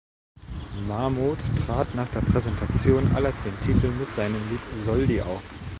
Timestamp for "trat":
1.63-1.93